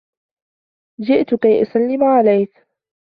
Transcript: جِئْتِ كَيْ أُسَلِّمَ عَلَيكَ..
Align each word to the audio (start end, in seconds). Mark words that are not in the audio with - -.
جِئْتِ 1.01 1.35
كَيْ 1.35 1.61
أُسَلِّمَ 1.61 2.03
عَلَيكَ.. 2.03 2.65